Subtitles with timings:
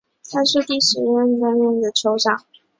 [0.31, 2.43] 他是第十一任登丹人酋长。